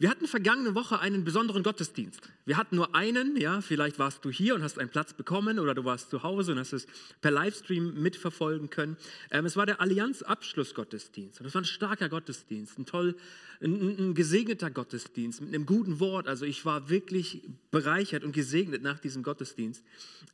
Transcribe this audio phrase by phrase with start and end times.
[0.00, 2.22] Wir hatten vergangene Woche einen besonderen Gottesdienst.
[2.46, 5.74] Wir hatten nur einen, ja, vielleicht warst du hier und hast einen Platz bekommen oder
[5.74, 6.86] du warst zu Hause und hast es
[7.20, 8.96] per Livestream mitverfolgen können.
[9.30, 13.14] Ähm, es war der Allianz-Abschlussgottesdienst und es war ein starker Gottesdienst, ein toll,
[13.60, 16.28] ein, ein, gesegneter Gottesdienst mit einem guten Wort.
[16.28, 19.84] Also ich war wirklich bereichert und gesegnet nach diesem Gottesdienst.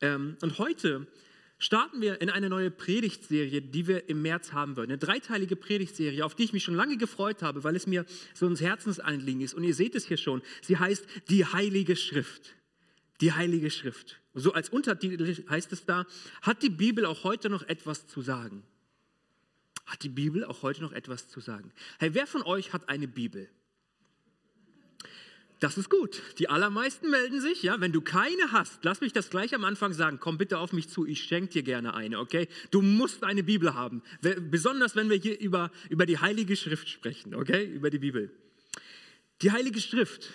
[0.00, 1.08] Ähm, und heute
[1.58, 4.90] starten wir in eine neue Predigtserie, die wir im März haben wollen.
[4.90, 8.04] Eine dreiteilige Predigtserie, auf die ich mich schon lange gefreut habe, weil es mir
[8.34, 9.54] so ein Herzensanliegen ist.
[9.54, 10.42] Und ihr seht es hier schon.
[10.62, 12.54] Sie heißt die Heilige Schrift.
[13.20, 14.20] Die Heilige Schrift.
[14.34, 16.06] So als Untertitel heißt es da,
[16.42, 18.62] hat die Bibel auch heute noch etwas zu sagen?
[19.86, 21.72] Hat die Bibel auch heute noch etwas zu sagen?
[21.98, 23.48] Hey, wer von euch hat eine Bibel?
[25.58, 26.20] Das ist gut.
[26.38, 27.80] Die allermeisten melden sich, ja.
[27.80, 30.18] Wenn du keine hast, lass mich das gleich am Anfang sagen.
[30.20, 32.48] Komm bitte auf mich zu, ich schenke dir gerne eine, okay?
[32.70, 34.02] Du musst eine Bibel haben.
[34.50, 37.64] Besonders wenn wir hier über, über die Heilige Schrift sprechen, okay?
[37.64, 38.30] Über die Bibel.
[39.40, 40.28] Die Heilige Schrift,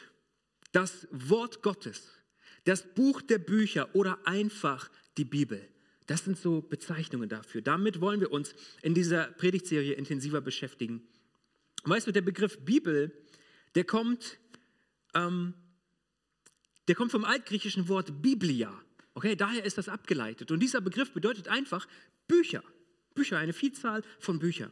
[0.72, 2.10] das Wort Gottes,
[2.64, 5.68] das Buch der Bücher oder einfach die Bibel.
[6.08, 7.62] Das sind so Bezeichnungen dafür.
[7.62, 11.04] Damit wollen wir uns in dieser Predigtserie intensiver beschäftigen.
[11.84, 13.12] Weißt du, der Begriff Bibel,
[13.76, 14.40] der kommt
[15.14, 15.54] ähm,
[16.88, 18.74] der kommt vom altgriechischen Wort Biblia.
[19.14, 20.52] Okay, daher ist das abgeleitet.
[20.52, 21.88] Und dieser Begriff bedeutet einfach
[22.28, 22.64] Bücher.
[23.14, 24.72] Bücher, eine Vielzahl von Büchern.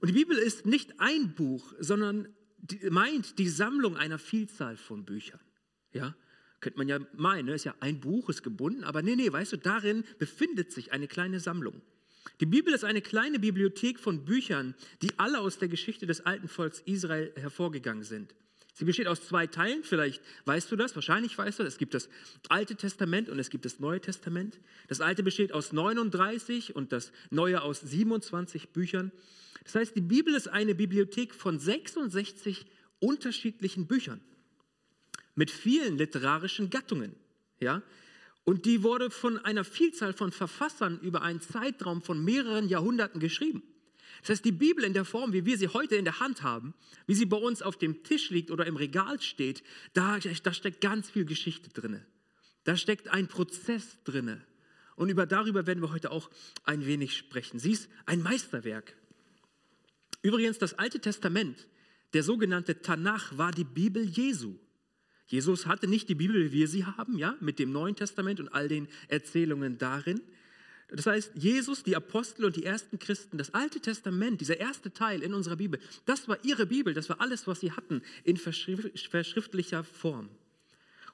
[0.00, 2.28] Und die Bibel ist nicht ein Buch, sondern
[2.58, 5.40] die, meint die Sammlung einer Vielzahl von Büchern.
[5.92, 6.14] Ja,
[6.60, 9.56] könnte man ja meinen, ist ja ein Buch, ist gebunden, aber nee, nee, weißt du,
[9.58, 11.82] darin befindet sich eine kleine Sammlung.
[12.40, 16.48] Die Bibel ist eine kleine Bibliothek von Büchern, die alle aus der Geschichte des alten
[16.48, 18.34] Volks Israel hervorgegangen sind.
[18.78, 21.72] Sie besteht aus zwei Teilen, vielleicht weißt du das, wahrscheinlich weißt du das.
[21.72, 22.08] Es gibt das
[22.48, 24.60] Alte Testament und es gibt das Neue Testament.
[24.86, 29.10] Das Alte besteht aus 39 und das Neue aus 27 Büchern.
[29.64, 32.66] Das heißt, die Bibel ist eine Bibliothek von 66
[33.00, 34.20] unterschiedlichen Büchern
[35.34, 37.16] mit vielen literarischen Gattungen.
[37.58, 37.82] Ja?
[38.44, 43.64] Und die wurde von einer Vielzahl von Verfassern über einen Zeitraum von mehreren Jahrhunderten geschrieben.
[44.20, 46.74] Das heißt, die Bibel in der Form, wie wir sie heute in der Hand haben,
[47.06, 49.62] wie sie bei uns auf dem Tisch liegt oder im Regal steht,
[49.94, 52.00] da, da steckt ganz viel Geschichte drin.
[52.64, 54.42] Da steckt ein Prozess drin.
[54.96, 56.28] Und über, darüber werden wir heute auch
[56.64, 57.58] ein wenig sprechen.
[57.58, 58.96] Sie ist ein Meisterwerk.
[60.22, 61.68] Übrigens, das Alte Testament,
[62.12, 64.58] der sogenannte Tanach, war die Bibel Jesu.
[65.26, 68.48] Jesus hatte nicht die Bibel, wie wir sie haben, ja, mit dem Neuen Testament und
[68.48, 70.20] all den Erzählungen darin,
[70.90, 75.22] das heißt, Jesus, die Apostel und die ersten Christen, das Alte Testament, dieser erste Teil
[75.22, 79.84] in unserer Bibel, das war ihre Bibel, das war alles, was sie hatten in verschriftlicher
[79.84, 80.30] Form.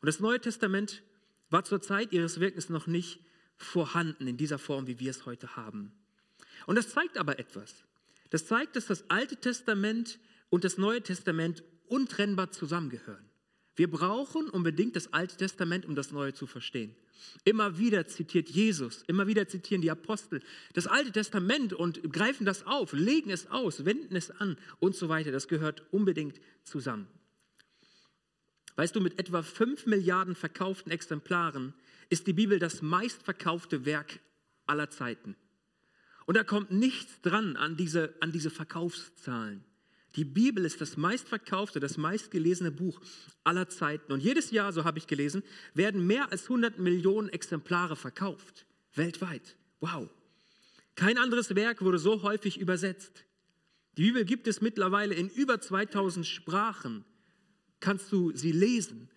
[0.01, 1.03] Und das Neue Testament
[1.51, 3.19] war zur Zeit ihres Wirkens noch nicht
[3.57, 5.93] vorhanden in dieser Form, wie wir es heute haben.
[6.67, 7.85] Und das zeigt aber etwas.
[8.31, 10.19] Das zeigt, dass das Alte Testament
[10.51, 13.29] und das Neue Testament untrennbar zusammengehören.
[13.77, 16.95] Wir brauchen unbedingt das Alte Testament, um das Neue zu verstehen.
[17.45, 20.41] Immer wieder zitiert Jesus, immer wieder zitieren die Apostel
[20.75, 25.09] das Alte Testament und greifen das auf, legen es aus, wenden es an und so
[25.09, 25.33] weiter.
[25.33, 27.09] Das gehört unbedingt zusammen.
[28.77, 31.75] Weißt du, mit etwa 5 Milliarden verkauften Exemplaren
[32.11, 34.21] ist die Bibel das meistverkaufte Werk
[34.67, 35.37] aller Zeiten.
[36.27, 39.65] Und da kommt nichts dran an diese, an diese Verkaufszahlen.
[40.17, 43.01] Die Bibel ist das meistverkaufte, das meistgelesene Buch
[43.43, 44.13] aller Zeiten.
[44.13, 45.43] Und jedes Jahr, so habe ich gelesen,
[45.75, 48.67] werden mehr als 100 Millionen Exemplare verkauft.
[48.95, 49.57] Weltweit.
[49.81, 50.09] Wow.
[50.95, 53.25] Kein anderes Werk wurde so häufig übersetzt.
[53.97, 57.05] Die Bibel gibt es mittlerweile in über 2000 Sprachen.
[57.81, 59.09] Kannst du sie lesen?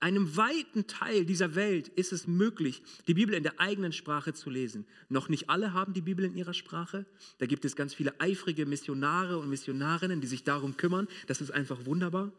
[0.00, 4.48] Einem weiten Teil dieser Welt ist es möglich, die Bibel in der eigenen Sprache zu
[4.48, 4.86] lesen.
[5.10, 7.04] Noch nicht alle haben die Bibel in ihrer Sprache.
[7.38, 11.06] Da gibt es ganz viele eifrige Missionare und Missionarinnen, die sich darum kümmern.
[11.26, 12.32] Das ist einfach wunderbar.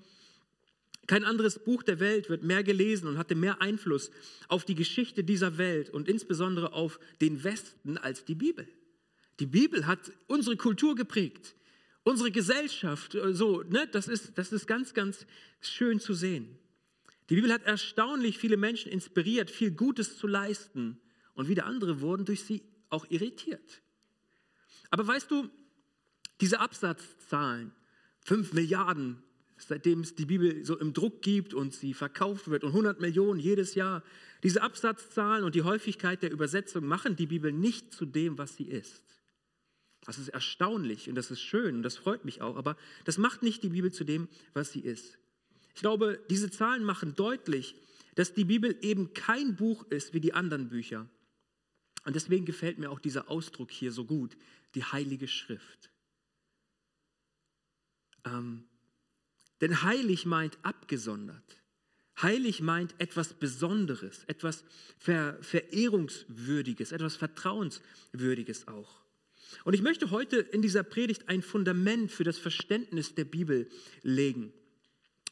[1.06, 4.12] Kein anderes Buch der Welt wird mehr gelesen und hatte mehr Einfluss
[4.48, 8.68] auf die Geschichte dieser Welt und insbesondere auf den Westen als die Bibel.
[9.40, 11.56] Die Bibel hat unsere Kultur geprägt,
[12.04, 13.18] unsere Gesellschaft.
[13.32, 13.88] So, ne?
[13.92, 15.26] das, ist, das ist ganz, ganz
[15.60, 16.58] schön zu sehen.
[17.32, 21.00] Die Bibel hat erstaunlich viele Menschen inspiriert, viel Gutes zu leisten.
[21.34, 23.82] Und wieder andere wurden durch sie auch irritiert.
[24.90, 25.50] Aber weißt du,
[26.42, 27.72] diese Absatzzahlen,
[28.26, 29.24] 5 Milliarden,
[29.56, 33.40] seitdem es die Bibel so im Druck gibt und sie verkauft wird und 100 Millionen
[33.40, 34.04] jedes Jahr,
[34.44, 38.66] diese Absatzzahlen und die Häufigkeit der Übersetzung machen die Bibel nicht zu dem, was sie
[38.66, 39.04] ist.
[40.04, 42.76] Das ist erstaunlich und das ist schön und das freut mich auch, aber
[43.06, 45.21] das macht nicht die Bibel zu dem, was sie ist.
[45.76, 47.76] Ich glaube, diese Zahlen machen deutlich,
[48.16, 51.08] dass die Bibel eben kein Buch ist wie die anderen Bücher.
[52.06, 54.36] Und deswegen gefällt mir auch dieser Ausdruck hier so gut,
[54.76, 55.92] die Heilige Schrift.
[58.26, 58.66] Ähm,
[59.62, 61.62] Denn heilig meint abgesondert.
[62.22, 64.64] Heilig meint etwas Besonderes, etwas
[64.98, 69.02] Ver Verehrungswürdiges, etwas Vertrauenswürdiges auch.
[69.64, 73.70] Und ich möchte heute in dieser Predigt ein Fundament für das Verständnis der Bibel
[74.02, 74.54] legen.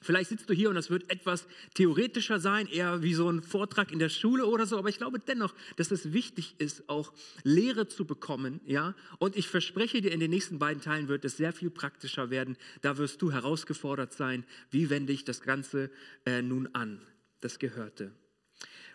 [0.01, 3.91] Vielleicht sitzt du hier und das wird etwas theoretischer sein, eher wie so ein Vortrag
[3.91, 7.13] in der Schule oder so, aber ich glaube dennoch, dass es wichtig ist, auch
[7.43, 8.95] Lehre zu bekommen, ja?
[9.17, 12.55] Und ich verspreche dir, in den nächsten beiden Teilen wird es sehr viel praktischer werden.
[12.81, 15.91] Da wirst du herausgefordert sein, wie wende ich das Ganze
[16.25, 17.01] äh, nun an,
[17.41, 18.13] das Gehörte.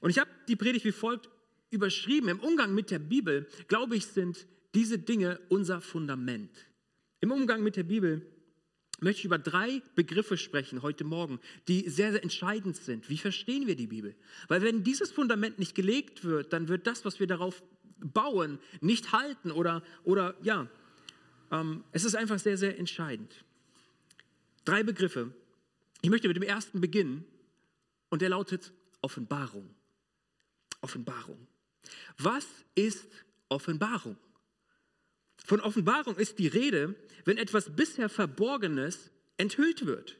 [0.00, 1.28] Und ich habe die Predigt wie folgt
[1.70, 2.30] überschrieben.
[2.30, 6.50] Im Umgang mit der Bibel, glaube ich, sind diese Dinge unser Fundament.
[7.20, 8.26] Im Umgang mit der Bibel
[9.00, 13.08] möchte ich über drei Begriffe sprechen heute Morgen, die sehr, sehr entscheidend sind.
[13.08, 14.14] Wie verstehen wir die Bibel?
[14.48, 17.62] Weil wenn dieses Fundament nicht gelegt wird, dann wird das, was wir darauf
[17.98, 20.68] bauen, nicht halten oder, oder ja,
[21.50, 23.44] ähm, es ist einfach sehr, sehr entscheidend.
[24.64, 25.32] Drei Begriffe.
[26.02, 27.24] Ich möchte mit dem ersten beginnen
[28.10, 29.74] und der lautet Offenbarung.
[30.80, 31.46] Offenbarung.
[32.18, 33.08] Was ist
[33.48, 34.16] Offenbarung?
[35.44, 36.94] Von Offenbarung ist die Rede,
[37.26, 40.16] wenn etwas bisher Verborgenes enthüllt wird.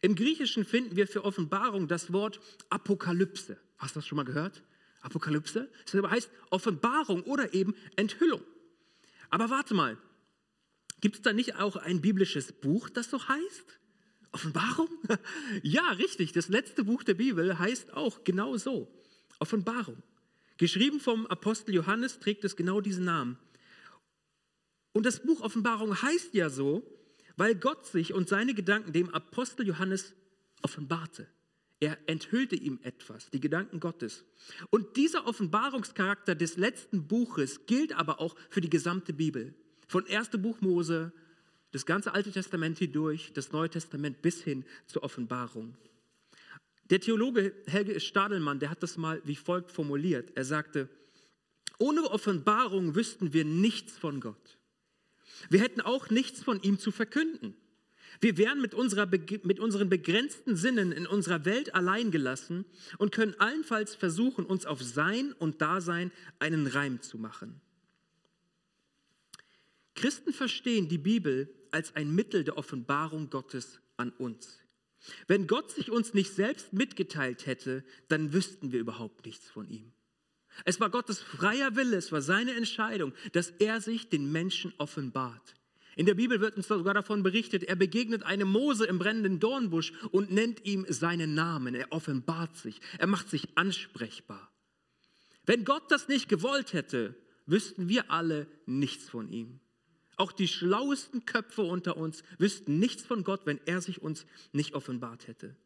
[0.00, 2.40] Im Griechischen finden wir für Offenbarung das Wort
[2.70, 3.58] Apokalypse.
[3.78, 4.62] Hast du das schon mal gehört?
[5.02, 5.70] Apokalypse?
[5.90, 8.40] Das heißt Offenbarung oder eben Enthüllung.
[9.28, 9.98] Aber warte mal,
[11.00, 13.78] gibt es da nicht auch ein biblisches Buch, das so heißt?
[14.32, 14.88] Offenbarung?
[15.62, 16.32] ja, richtig.
[16.32, 18.90] Das letzte Buch der Bibel heißt auch genau so.
[19.38, 20.02] Offenbarung.
[20.56, 23.38] Geschrieben vom Apostel Johannes trägt es genau diesen Namen.
[24.94, 26.82] Und das Buch Offenbarung heißt ja so,
[27.36, 30.14] weil Gott sich und seine Gedanken dem Apostel Johannes
[30.62, 31.26] offenbarte.
[31.80, 34.24] Er enthüllte ihm etwas, die Gedanken Gottes.
[34.70, 39.52] Und dieser Offenbarungscharakter des letzten Buches gilt aber auch für die gesamte Bibel.
[39.88, 40.30] Von 1.
[40.38, 41.12] Buch Mose,
[41.72, 45.76] das ganze Alte Testament hindurch, das Neue Testament bis hin zur Offenbarung.
[46.90, 50.30] Der Theologe Helge Stadelmann, der hat das mal wie folgt formuliert.
[50.36, 50.88] Er sagte,
[51.78, 54.58] ohne Offenbarung wüssten wir nichts von Gott.
[55.50, 57.56] Wir hätten auch nichts von ihm zu verkünden.
[58.20, 62.64] Wir wären mit, unserer, mit unseren begrenzten Sinnen in unserer Welt allein gelassen
[62.98, 67.60] und können allenfalls versuchen, uns auf Sein und Dasein einen Reim zu machen.
[69.94, 74.60] Christen verstehen die Bibel als ein Mittel der Offenbarung Gottes an uns.
[75.26, 79.92] Wenn Gott sich uns nicht selbst mitgeteilt hätte, dann wüssten wir überhaupt nichts von ihm.
[80.64, 85.54] Es war Gottes freier Wille, es war seine Entscheidung, dass er sich den Menschen offenbart.
[85.96, 89.92] In der Bibel wird uns sogar davon berichtet, er begegnet einem Mose im brennenden Dornbusch
[90.10, 91.74] und nennt ihm seinen Namen.
[91.74, 94.50] Er offenbart sich, er macht sich ansprechbar.
[95.46, 97.14] Wenn Gott das nicht gewollt hätte,
[97.46, 99.60] wüssten wir alle nichts von ihm.
[100.16, 104.74] Auch die schlauesten Köpfe unter uns wüssten nichts von Gott, wenn er sich uns nicht
[104.74, 105.56] offenbart hätte.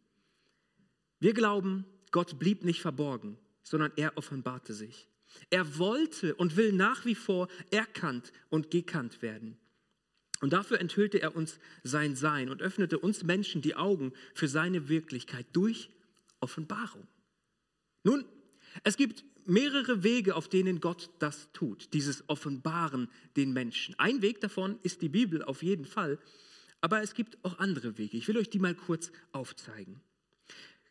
[1.21, 5.09] Wir glauben, Gott blieb nicht verborgen sondern er offenbarte sich.
[5.51, 9.59] Er wollte und will nach wie vor erkannt und gekannt werden.
[10.41, 14.89] Und dafür enthüllte er uns sein Sein und öffnete uns Menschen die Augen für seine
[14.89, 15.91] Wirklichkeit durch
[16.41, 17.07] Offenbarung.
[18.05, 18.25] Nun,
[18.85, 23.99] es gibt mehrere Wege, auf denen Gott das tut, dieses Offenbaren den Menschen.
[23.99, 26.19] Ein Weg davon ist die Bibel auf jeden Fall,
[26.81, 28.17] aber es gibt auch andere Wege.
[28.17, 30.01] Ich will euch die mal kurz aufzeigen.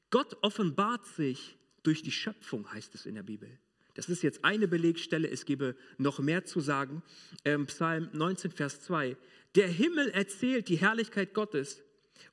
[0.10, 1.57] Gott offenbart sich
[1.88, 3.50] durch die Schöpfung, heißt es in der Bibel.
[3.94, 7.02] Das ist jetzt eine Belegstelle, es gebe noch mehr zu sagen.
[7.46, 9.16] Ähm, Psalm 19, Vers 2.
[9.56, 11.82] Der Himmel erzählt die Herrlichkeit Gottes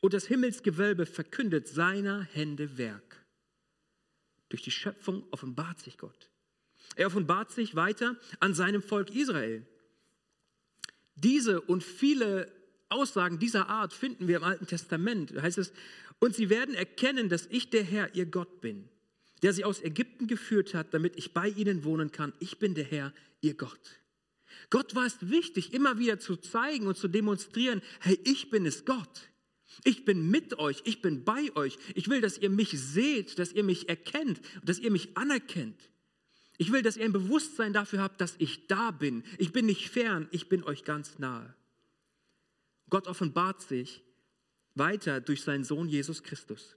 [0.01, 3.25] und das Himmelsgewölbe verkündet seiner Hände Werk.
[4.49, 6.31] Durch die Schöpfung offenbart sich Gott.
[6.97, 9.65] Er offenbart sich weiter an seinem Volk Israel.
[11.15, 12.51] Diese und viele
[12.89, 15.37] Aussagen dieser Art finden wir im Alten Testament.
[15.37, 15.73] Da heißt es,
[16.19, 18.89] und sie werden erkennen, dass ich der Herr, ihr Gott bin
[19.45, 22.33] der sie aus Ägypten geführt hat, damit ich bei ihnen wohnen kann.
[22.39, 24.01] Ich bin der Herr, ihr Gott.
[24.71, 28.87] Gott war es wichtig, immer wieder zu zeigen und zu demonstrieren, hey, ich bin es
[28.87, 29.29] Gott.
[29.85, 31.77] Ich bin mit euch, ich bin bei euch.
[31.95, 35.91] Ich will, dass ihr mich seht, dass ihr mich erkennt, dass ihr mich anerkennt.
[36.57, 39.25] Ich will, dass ihr ein Bewusstsein dafür habt, dass ich da bin.
[39.37, 41.55] Ich bin nicht fern, ich bin euch ganz nahe.
[42.89, 44.03] Gott offenbart sich
[44.75, 46.77] weiter durch seinen Sohn Jesus Christus.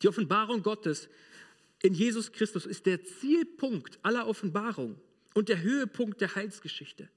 [0.00, 1.10] Die Offenbarung Gottes
[1.82, 5.00] in Jesus Christus ist der Zielpunkt aller Offenbarung
[5.34, 7.08] und der Höhepunkt der Heilsgeschichte.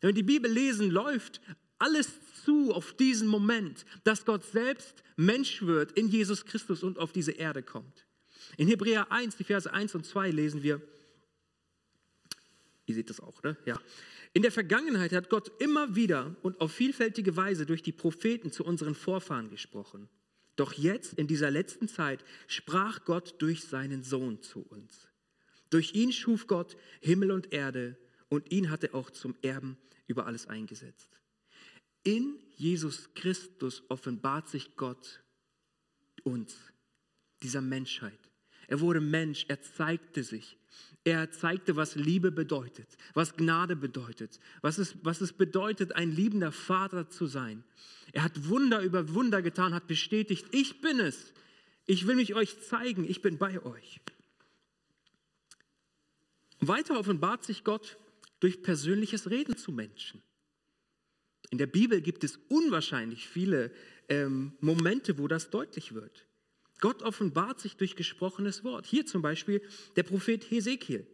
[0.00, 1.40] Wenn wir die Bibel lesen, läuft
[1.78, 2.08] alles
[2.44, 7.32] zu auf diesen Moment, dass Gott selbst Mensch wird in Jesus Christus und auf diese
[7.32, 8.06] Erde kommt.
[8.56, 10.80] In Hebräer 1, die Verse 1 und 2 lesen wir,
[12.86, 13.56] Ihr seht das auch, ne?
[13.66, 13.80] Ja.
[14.32, 18.64] In der Vergangenheit hat Gott immer wieder und auf vielfältige Weise durch die Propheten zu
[18.64, 20.08] unseren Vorfahren gesprochen.
[20.60, 25.08] Doch jetzt, in dieser letzten Zeit, sprach Gott durch seinen Sohn zu uns.
[25.70, 27.96] Durch ihn schuf Gott Himmel und Erde
[28.28, 31.08] und ihn hat er auch zum Erben über alles eingesetzt.
[32.02, 35.22] In Jesus Christus offenbart sich Gott
[36.24, 36.54] uns,
[37.42, 38.20] dieser Menschheit.
[38.68, 40.58] Er wurde Mensch, er zeigte sich.
[41.04, 46.52] Er zeigte, was Liebe bedeutet, was Gnade bedeutet, was es, was es bedeutet, ein liebender
[46.52, 47.64] Vater zu sein.
[48.12, 51.32] Er hat Wunder über Wunder getan, hat bestätigt, ich bin es.
[51.86, 54.00] Ich will mich euch zeigen, ich bin bei euch.
[56.60, 57.98] Weiter offenbart sich Gott
[58.40, 60.22] durch persönliches Reden zu Menschen.
[61.50, 63.72] In der Bibel gibt es unwahrscheinlich viele
[64.08, 66.26] ähm, Momente, wo das deutlich wird.
[66.80, 68.86] Gott offenbart sich durch gesprochenes Wort.
[68.86, 69.62] Hier zum Beispiel
[69.96, 71.06] der Prophet Hesekiel.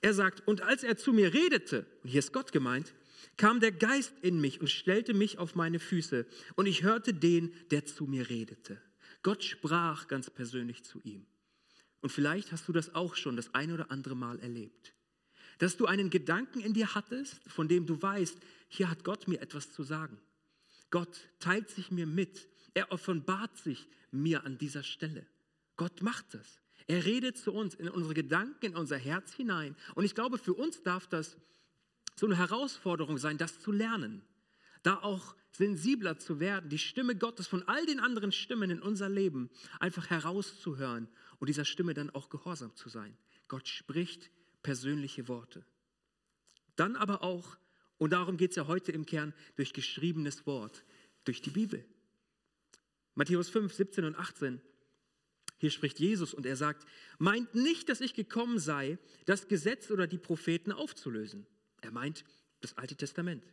[0.00, 2.92] Er sagt, und als er zu mir redete, und hier ist Gott gemeint,
[3.36, 6.26] kam der Geist in mich und stellte mich auf meine Füße,
[6.56, 8.80] und ich hörte den, der zu mir redete.
[9.22, 11.26] Gott sprach ganz persönlich zu ihm.
[12.00, 14.94] Und vielleicht hast du das auch schon das ein oder andere Mal erlebt.
[15.58, 18.36] Dass du einen Gedanken in dir hattest, von dem du weißt,
[18.68, 20.18] hier hat Gott mir etwas zu sagen.
[20.90, 22.48] Gott teilt sich mir mit.
[22.74, 25.26] Er offenbart sich mir an dieser Stelle.
[25.76, 26.60] Gott macht das.
[26.86, 29.76] Er redet zu uns in unsere Gedanken, in unser Herz hinein.
[29.94, 31.36] Und ich glaube, für uns darf das
[32.22, 34.22] so eine Herausforderung sein, das zu lernen.
[34.84, 39.08] Da auch sensibler zu werden, die Stimme Gottes von all den anderen Stimmen in unser
[39.08, 39.50] Leben
[39.80, 41.08] einfach herauszuhören
[41.40, 43.16] und dieser Stimme dann auch gehorsam zu sein.
[43.48, 44.30] Gott spricht
[44.62, 45.66] persönliche Worte.
[46.76, 47.56] Dann aber auch
[47.98, 50.84] und darum geht es ja heute im Kern durch geschriebenes Wort,
[51.24, 51.84] durch die Bibel.
[53.16, 54.60] Matthäus 5, 17 und 18.
[55.58, 56.86] Hier spricht Jesus und er sagt,
[57.18, 61.48] meint nicht, dass ich gekommen sei, das Gesetz oder die Propheten aufzulösen.
[61.82, 62.24] Er meint
[62.60, 63.44] das Alte Testament.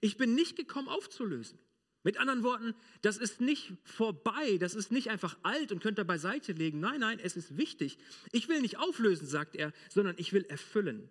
[0.00, 1.58] Ich bin nicht gekommen aufzulösen.
[2.02, 6.04] Mit anderen Worten, das ist nicht vorbei, das ist nicht einfach alt und könnt ihr
[6.04, 6.78] beiseite legen.
[6.78, 7.98] Nein, nein, es ist wichtig.
[8.30, 11.10] Ich will nicht auflösen, sagt er, sondern ich will erfüllen.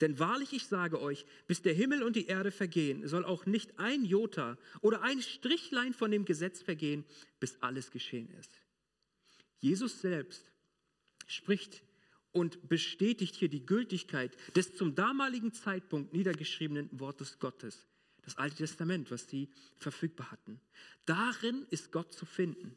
[0.00, 3.80] Denn wahrlich, ich sage euch, bis der Himmel und die Erde vergehen, soll auch nicht
[3.80, 7.04] ein Jota oder ein Strichlein von dem Gesetz vergehen,
[7.40, 8.60] bis alles geschehen ist.
[9.58, 10.52] Jesus selbst
[11.26, 11.82] spricht
[12.38, 17.86] und bestätigt hier die Gültigkeit des zum damaligen Zeitpunkt niedergeschriebenen Wortes Gottes,
[18.22, 20.60] das Alte Testament, was sie verfügbar hatten.
[21.04, 22.76] Darin ist Gott zu finden.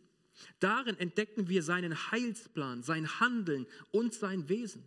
[0.60, 4.84] Darin entdecken wir seinen Heilsplan, sein Handeln und sein Wesen.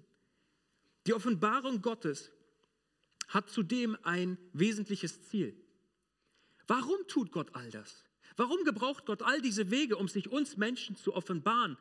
[1.06, 2.32] Die Offenbarung Gottes
[3.28, 5.54] hat zudem ein wesentliches Ziel.
[6.66, 8.04] Warum tut Gott all das?
[8.36, 11.76] Warum gebraucht Gott all diese Wege, um sich uns Menschen zu offenbaren?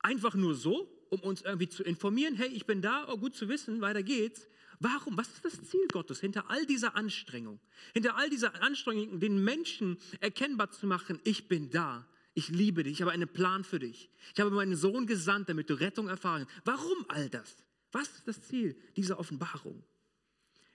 [0.00, 3.48] Einfach nur so, um uns irgendwie zu informieren, hey, ich bin da, oh, gut zu
[3.48, 4.48] wissen, weiter geht's.
[4.80, 5.16] Warum?
[5.16, 7.58] Was ist das Ziel Gottes hinter all dieser Anstrengung?
[7.94, 12.94] Hinter all dieser Anstrengung, den Menschen erkennbar zu machen, ich bin da, ich liebe dich,
[12.94, 14.10] ich habe einen Plan für dich.
[14.34, 16.46] Ich habe meinen Sohn gesandt, damit du Rettung erfahren.
[16.64, 17.56] Warum all das?
[17.90, 19.82] Was ist das Ziel dieser Offenbarung?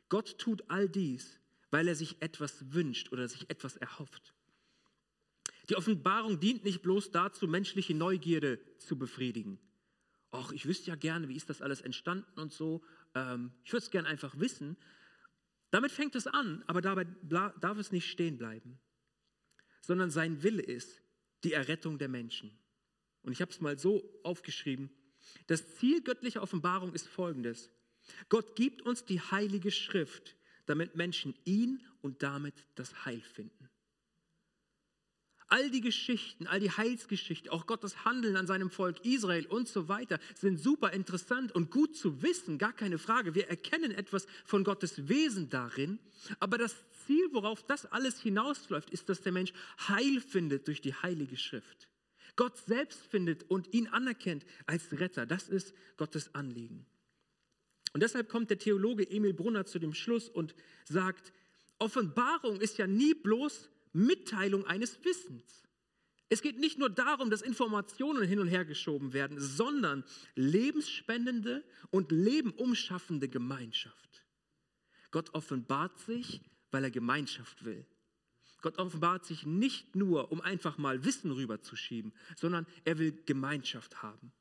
[0.10, 1.40] Gott tut all dies,
[1.72, 4.34] weil er sich etwas wünscht oder sich etwas erhofft.
[5.70, 9.58] Die Offenbarung dient nicht bloß dazu, menschliche Neugierde zu befriedigen.
[10.36, 12.84] Ach, ich wüsste ja gerne, wie ist das alles entstanden und so.
[13.14, 14.78] Ähm, ich würde es gerne einfach wissen.
[15.70, 18.80] Damit fängt es an, aber dabei darf es nicht stehen bleiben,
[19.82, 21.04] sondern sein Wille ist
[21.44, 22.58] die Errettung der Menschen.
[23.22, 24.90] Und ich habe es mal so aufgeschrieben,
[25.48, 27.70] das Ziel göttlicher Offenbarung ist folgendes.
[28.28, 30.36] Gott gibt uns die heilige Schrift,
[30.66, 33.70] damit Menschen ihn und damit das Heil finden.
[35.54, 39.88] All die Geschichten, all die Heilsgeschichten, auch Gottes Handeln an seinem Volk Israel und so
[39.88, 43.36] weiter sind super interessant und gut zu wissen, gar keine Frage.
[43.36, 46.00] Wir erkennen etwas von Gottes Wesen darin,
[46.40, 49.54] aber das Ziel, worauf das alles hinausläuft, ist, dass der Mensch
[49.88, 51.88] Heil findet durch die heilige Schrift.
[52.36, 55.28] Gott selbst findet und ihn anerkennt als Retter.
[55.28, 56.88] Das ist Gottes Anliegen.
[57.94, 60.56] Und deshalb kommt der Theologe Emil Brunner zu dem Schluss und
[60.86, 61.32] sagt,
[61.78, 65.64] Offenbarung ist ja nie bloß Mitteilung eines Wissens.
[66.30, 70.04] Es geht nicht nur darum, dass Informationen hin und her geschoben werden, sondern
[70.36, 74.26] lebensspendende und lebenumschaffende Gemeinschaft.
[75.12, 77.86] Gott offenbart sich, weil er Gemeinschaft will.
[78.64, 84.32] Gott offenbart sich nicht nur, um einfach mal Wissen rüberzuschieben, sondern er will Gemeinschaft haben.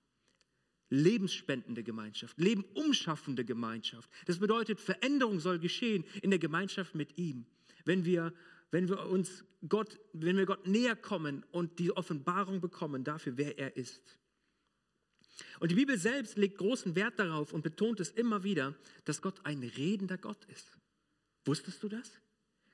[0.88, 4.08] Lebensspendende Gemeinschaft, lebenumschaffende Gemeinschaft.
[4.26, 7.46] Das bedeutet, Veränderung soll geschehen in der Gemeinschaft mit ihm.
[7.84, 8.32] Wenn wir,
[8.72, 13.58] wenn wir uns Gott, wenn wir Gott näher kommen und die Offenbarung bekommen dafür, wer
[13.58, 14.18] er ist.
[15.60, 18.74] Und die Bibel selbst legt großen Wert darauf und betont es immer wieder,
[19.04, 20.66] dass Gott ein redender Gott ist.
[21.44, 22.10] Wusstest du das?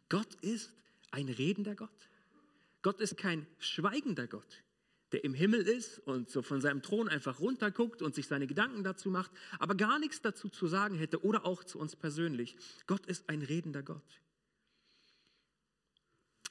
[0.08, 0.72] Gott ist
[1.10, 2.08] ein redender Gott.
[2.82, 4.62] Gott ist kein schweigender Gott,
[5.12, 8.84] der im Himmel ist und so von seinem Thron einfach runterguckt und sich seine Gedanken
[8.84, 12.56] dazu macht, aber gar nichts dazu zu sagen hätte oder auch zu uns persönlich.
[12.86, 14.20] Gott ist ein redender Gott.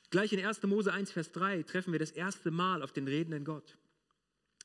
[0.09, 0.63] Gleich in 1.
[0.63, 3.77] Mose 1, Vers 3 treffen wir das erste Mal auf den redenden Gott.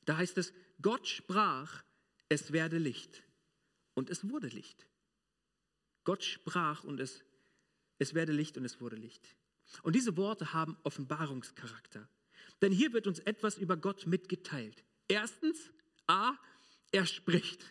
[0.05, 1.83] Da heißt es, Gott sprach,
[2.29, 3.23] es werde Licht.
[3.93, 4.85] Und es wurde Licht.
[6.03, 7.23] Gott sprach und es,
[7.99, 9.35] es werde Licht und es wurde Licht.
[9.81, 12.07] Und diese Worte haben Offenbarungscharakter.
[12.61, 14.83] Denn hier wird uns etwas über Gott mitgeteilt.
[15.07, 15.71] Erstens,
[16.07, 16.33] A,
[16.91, 17.65] er spricht.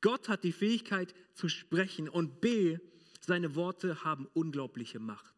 [0.00, 2.08] Gott hat die Fähigkeit zu sprechen.
[2.08, 2.78] Und B,
[3.20, 5.34] seine Worte haben unglaubliche Macht.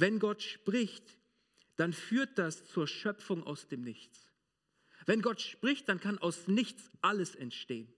[0.00, 1.18] Wenn Gott spricht,
[1.74, 4.30] dann führt das zur Schöpfung aus dem Nichts.
[5.06, 7.92] Wenn Gott spricht, dann kann aus nichts alles entstehen.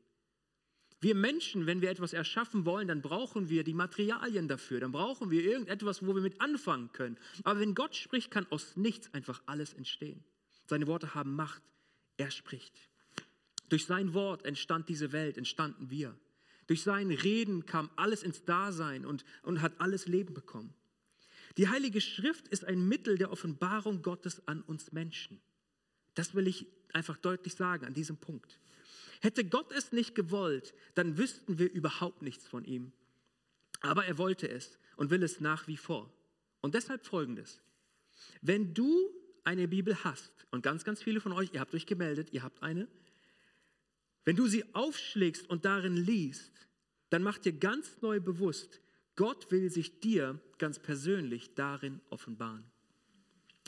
[1.03, 5.31] Wir Menschen, wenn wir etwas erschaffen wollen, dann brauchen wir die Materialien dafür, dann brauchen
[5.31, 7.19] wir irgendetwas, wo wir mit anfangen können.
[7.45, 10.25] Aber wenn Gott spricht, kann aus nichts einfach alles entstehen.
[10.67, 11.63] Seine Worte haben Macht.
[12.17, 12.75] Er spricht.
[13.69, 16.19] Durch sein Wort entstand diese Welt, entstanden wir.
[16.67, 20.73] Durch sein Reden kam alles ins Dasein und, und hat alles Leben bekommen.
[21.57, 25.41] Die Heilige Schrift ist ein Mittel der Offenbarung Gottes an uns Menschen.
[26.15, 28.59] Das will ich einfach deutlich sagen an diesem Punkt.
[29.21, 32.93] Hätte Gott es nicht gewollt, dann wüssten wir überhaupt nichts von ihm.
[33.81, 36.13] Aber er wollte es und will es nach wie vor.
[36.61, 37.61] Und deshalb folgendes.
[38.41, 39.11] Wenn du
[39.45, 42.63] eine Bibel hast, und ganz, ganz viele von euch, ihr habt euch gemeldet, ihr habt
[42.63, 42.89] eine,
[44.25, 46.53] wenn du sie aufschlägst und darin liest,
[47.09, 48.81] dann mach dir ganz neu bewusst,
[49.21, 52.65] Gott will sich dir ganz persönlich darin offenbaren.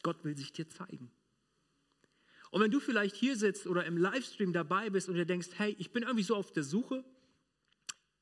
[0.02, 1.10] Gott will sich dir zeigen.
[2.50, 5.76] Und wenn du vielleicht hier sitzt oder im Livestream dabei bist und dir denkst, hey,
[5.78, 7.04] ich bin irgendwie so auf der Suche,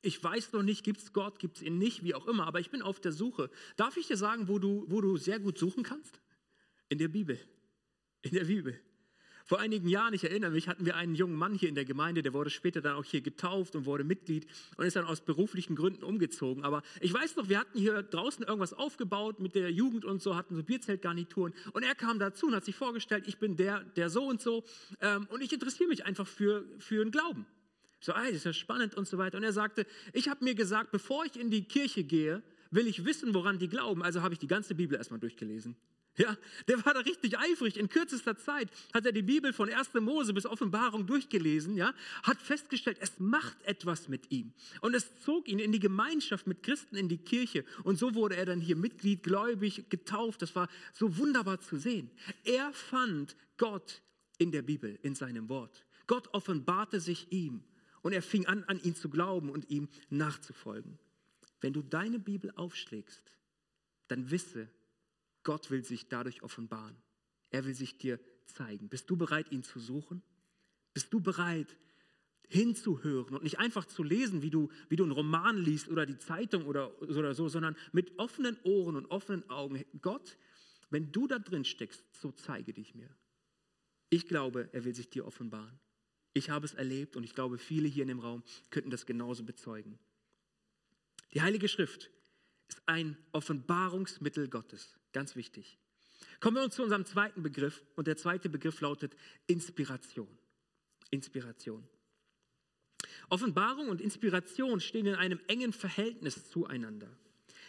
[0.02, 2.58] ich weiß noch nicht, gibt es Gott, gibt es ihn nicht, wie auch immer, aber
[2.58, 3.48] ich bin auf der Suche.
[3.76, 6.20] Darf ich dir sagen, wo du, wo du sehr gut suchen kannst?
[6.88, 7.38] In der Bibel.
[8.22, 8.80] In der Bibel.
[9.44, 12.22] Vor einigen Jahren, ich erinnere mich, hatten wir einen jungen Mann hier in der Gemeinde,
[12.22, 15.76] der wurde später dann auch hier getauft und wurde Mitglied und ist dann aus beruflichen
[15.76, 16.64] Gründen umgezogen.
[16.64, 20.36] Aber ich weiß noch, wir hatten hier draußen irgendwas aufgebaut mit der Jugend und so,
[20.36, 24.10] hatten so Bierzeltgarnituren und er kam dazu und hat sich vorgestellt, ich bin der, der
[24.10, 24.64] so und so
[25.00, 27.46] ähm, und ich interessiere mich einfach für, für den Glauben.
[28.00, 29.36] So, ey, das ist ja spannend und so weiter.
[29.36, 33.04] Und er sagte, ich habe mir gesagt, bevor ich in die Kirche gehe, will ich
[33.04, 34.02] wissen, woran die glauben.
[34.02, 35.76] Also habe ich die ganze Bibel erstmal durchgelesen.
[36.16, 36.36] Ja,
[36.68, 37.76] der war da richtig eifrig.
[37.76, 39.94] In kürzester Zeit hat er die Bibel von 1.
[39.94, 41.94] Mose bis Offenbarung durchgelesen, ja,
[42.24, 44.52] hat festgestellt, es macht etwas mit ihm.
[44.80, 47.64] Und es zog ihn in die Gemeinschaft mit Christen in die Kirche.
[47.84, 50.42] Und so wurde er dann hier Mitglied, gläubig, getauft.
[50.42, 52.10] Das war so wunderbar zu sehen.
[52.44, 54.02] Er fand Gott
[54.38, 55.84] in der Bibel, in seinem Wort.
[56.06, 57.62] Gott offenbarte sich ihm
[58.02, 60.98] und er fing an, an ihn zu glauben und ihm nachzufolgen.
[61.60, 63.22] Wenn du deine Bibel aufschlägst,
[64.08, 64.68] dann wisse,
[65.42, 66.96] Gott will sich dadurch offenbaren.
[67.50, 68.88] Er will sich dir zeigen.
[68.88, 70.22] Bist du bereit, ihn zu suchen?
[70.92, 71.76] Bist du bereit,
[72.48, 76.18] hinzuhören und nicht einfach zu lesen, wie du, wie du einen Roman liest oder die
[76.18, 79.84] Zeitung oder, oder so, sondern mit offenen Ohren und offenen Augen.
[80.02, 80.36] Gott,
[80.90, 83.08] wenn du da drin steckst, so zeige dich mir.
[84.10, 85.78] Ich glaube, er will sich dir offenbaren.
[86.32, 89.44] Ich habe es erlebt und ich glaube, viele hier in dem Raum könnten das genauso
[89.44, 89.98] bezeugen.
[91.32, 92.10] Die Heilige Schrift
[92.68, 94.99] ist ein Offenbarungsmittel Gottes.
[95.12, 95.78] Ganz wichtig.
[96.40, 100.28] Kommen wir uns zu unserem zweiten Begriff und der zweite Begriff lautet Inspiration.
[101.10, 101.86] Inspiration.
[103.28, 107.10] Offenbarung und Inspiration stehen in einem engen Verhältnis zueinander.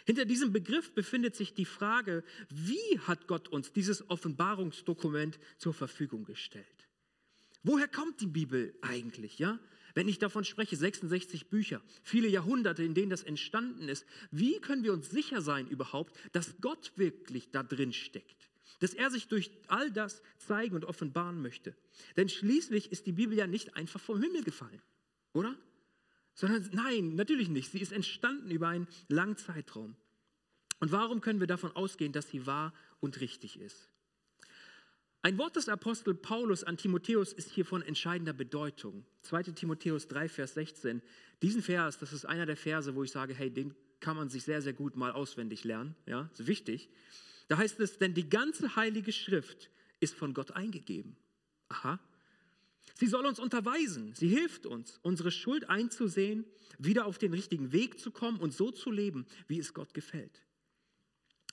[0.04, 6.24] Hinter diesem Begriff befindet sich die Frage, wie hat Gott uns dieses Offenbarungsdokument zur Verfügung
[6.24, 6.66] gestellt?
[7.62, 9.60] Woher kommt die Bibel eigentlich, ja?
[9.94, 14.84] Wenn ich davon spreche, 66 Bücher, viele Jahrhunderte, in denen das entstanden ist, wie können
[14.84, 18.48] wir uns sicher sein überhaupt, dass Gott wirklich da drin steckt?
[18.80, 21.76] Dass er sich durch all das zeigen und offenbaren möchte.
[22.16, 24.82] Denn schließlich ist die Bibel ja nicht einfach vom Himmel gefallen,
[25.34, 25.56] oder?
[26.34, 27.70] Sondern nein, natürlich nicht.
[27.70, 29.96] Sie ist entstanden über einen langen Zeitraum.
[30.80, 33.91] Und warum können wir davon ausgehen, dass sie wahr und richtig ist?
[35.24, 39.04] Ein Wort des Apostel Paulus an Timotheus ist hier von entscheidender Bedeutung.
[39.22, 39.44] 2.
[39.54, 41.00] Timotheus 3, Vers 16.
[41.42, 44.42] Diesen Vers, das ist einer der Verse, wo ich sage, hey, den kann man sich
[44.42, 45.94] sehr, sehr gut mal auswendig lernen.
[46.06, 46.88] Ja, ist wichtig.
[47.46, 51.16] Da heißt es, denn die ganze heilige Schrift ist von Gott eingegeben.
[51.68, 52.00] Aha.
[52.94, 54.14] Sie soll uns unterweisen.
[54.16, 56.44] Sie hilft uns, unsere Schuld einzusehen,
[56.78, 60.42] wieder auf den richtigen Weg zu kommen und so zu leben, wie es Gott gefällt.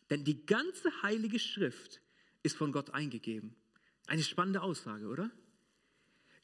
[0.10, 2.02] Denn die ganze heilige Schrift
[2.42, 3.56] ist von Gott eingegeben.
[4.10, 5.30] Eine spannende Aussage, oder?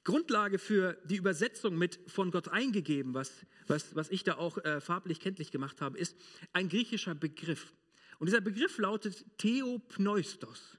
[0.03, 3.31] Grundlage für die Übersetzung mit von Gott eingegeben, was,
[3.65, 6.15] was, was ich da auch äh, farblich kenntlich gemacht habe, ist
[6.53, 7.73] ein griechischer Begriff.
[8.19, 10.77] Und dieser Begriff lautet Theopneustos.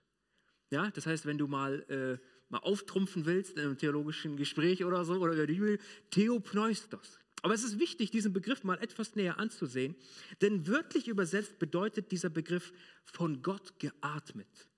[0.71, 5.05] Ja, das heißt, wenn du mal, äh, mal auftrumpfen willst in einem theologischen Gespräch oder
[5.05, 7.19] so, oder über die Bibel, Theopneustos.
[7.43, 9.97] Aber es ist wichtig, diesen Begriff mal etwas näher anzusehen,
[10.41, 12.73] denn wörtlich übersetzt bedeutet dieser Begriff
[13.03, 14.69] von Gott geatmet,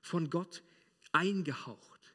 [0.00, 0.64] von Gott
[1.14, 2.14] eingehaucht.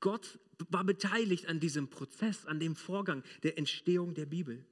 [0.00, 0.38] Gott
[0.70, 4.64] war beteiligt an diesem Prozess, an dem Vorgang der Entstehung der Bibel.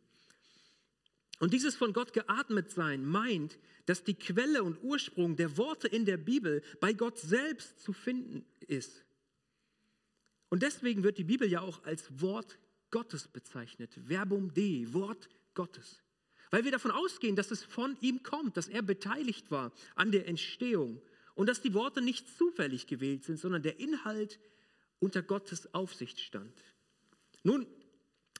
[1.41, 6.05] Und dieses von Gott geatmet sein meint, dass die Quelle und Ursprung der Worte in
[6.05, 9.05] der Bibel bei Gott selbst zu finden ist.
[10.49, 12.59] Und deswegen wird die Bibel ja auch als Wort
[12.91, 13.99] Gottes bezeichnet.
[14.07, 16.01] Verbum Dei, Wort Gottes.
[16.51, 20.29] Weil wir davon ausgehen, dass es von ihm kommt, dass er beteiligt war an der
[20.29, 21.03] Entstehung
[21.35, 24.39] und dass die Worte nicht zufällig gewählt sind, sondern der Inhalt
[24.99, 26.53] unter Gottes Aufsicht stand.
[27.43, 27.67] Nun,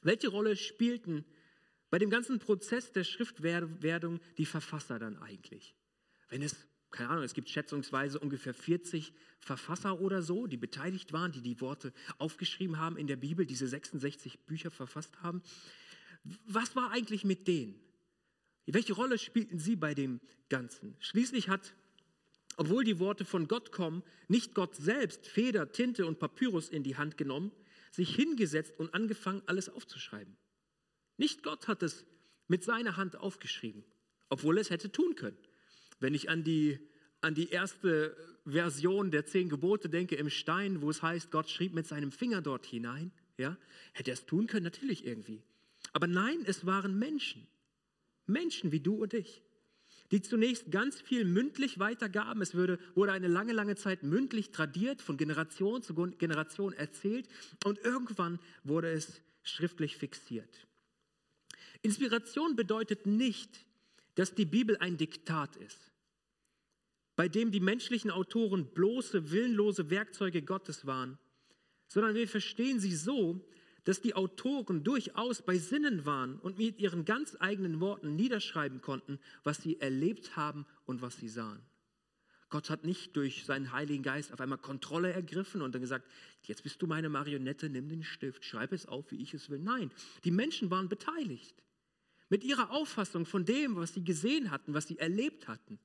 [0.03, 1.25] welche Rolle spielten
[1.91, 5.75] bei dem ganzen Prozess der Schriftwerdung die Verfasser dann eigentlich?
[6.29, 6.57] Wenn es,
[6.91, 11.61] keine Ahnung, es gibt schätzungsweise ungefähr 40 Verfasser oder so, die beteiligt waren, die die
[11.61, 15.43] Worte aufgeschrieben haben in der Bibel, diese 66 Bücher verfasst haben.
[16.47, 17.79] Was war eigentlich mit denen?
[18.67, 20.97] Welche Rolle spielten sie bei dem Ganzen?
[21.01, 21.75] Schließlich hat,
[22.57, 26.97] obwohl die Worte von Gott kommen, nicht Gott selbst Feder, Tinte und Papyrus in die
[26.97, 27.53] Hand genommen,
[27.91, 30.37] sich hingesetzt und angefangen, alles aufzuschreiben.
[31.17, 32.05] Nicht Gott hat es
[32.49, 33.85] mit seiner Hand aufgeschrieben,
[34.29, 35.39] obwohl er es hätte tun können.
[36.01, 36.79] Wenn ich an die,
[37.21, 41.73] an die erste Version der zehn Gebote denke im Stein, wo es heißt, Gott schrieb
[41.73, 43.57] mit seinem Finger dort hinein, ja,
[43.93, 45.43] hätte er es tun können, natürlich irgendwie.
[45.93, 47.47] Aber nein, es waren Menschen,
[48.27, 49.43] Menschen wie du und ich,
[50.15, 52.41] die zunächst ganz viel mündlich weitergaben.
[52.41, 57.29] Es wurde, wurde eine lange, lange Zeit mündlich tradiert, von Generation zu Generation erzählt
[57.65, 60.69] und irgendwann wurde es schriftlich fixiert.
[61.83, 63.67] Inspiration bedeutet nicht,
[64.15, 65.91] dass die Bibel ein Diktat ist,
[67.17, 71.19] bei dem die menschlichen Autoren bloße, willenlose Werkzeuge Gottes waren,
[71.89, 73.45] sondern wir verstehen sie so,
[73.85, 79.19] dass die Autoren durchaus bei Sinnen waren und mit ihren ganz eigenen Worten niederschreiben konnten,
[79.43, 81.61] was sie erlebt haben und was sie sahen.
[82.51, 86.07] Gott hat nicht durch seinen Heiligen Geist auf einmal Kontrolle ergriffen und dann gesagt,
[86.43, 89.59] jetzt bist du meine Marionette, nimm den Stift, schreib es auf, wie ich es will.
[89.59, 89.91] Nein,
[90.25, 91.65] die Menschen waren beteiligt
[92.29, 95.79] mit ihrer Auffassung von dem, was sie gesehen hatten, was sie erlebt hatten.